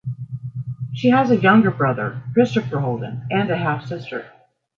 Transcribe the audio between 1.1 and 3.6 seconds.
a younger brother, Christopher Holden, and a